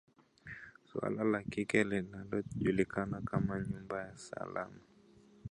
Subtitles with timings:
[0.87, 4.79] suala la kile kinachojulikana kama nyumba salama